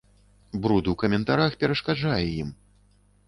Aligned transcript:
Бруд 0.63 0.85
у 0.93 0.95
каментарах 1.01 1.59
перашкаджае 1.63 2.25
ім. 2.41 2.49